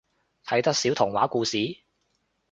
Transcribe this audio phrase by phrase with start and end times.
[0.47, 1.77] 睇得少童話故事？